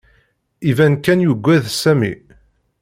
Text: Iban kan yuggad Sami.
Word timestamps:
Iban 0.71 0.93
kan 1.05 1.23
yuggad 1.25 1.65
Sami. 1.81 2.13